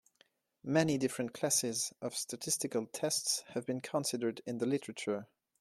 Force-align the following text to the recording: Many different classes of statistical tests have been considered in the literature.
Many 0.63 0.97
different 0.97 1.31
classes 1.31 1.93
of 2.01 2.15
statistical 2.15 2.87
tests 2.87 3.43
have 3.49 3.67
been 3.67 3.81
considered 3.81 4.41
in 4.47 4.57
the 4.57 4.65
literature. 4.65 5.27